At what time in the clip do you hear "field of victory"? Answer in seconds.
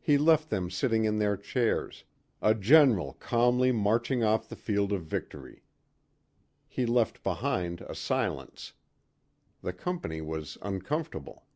4.54-5.64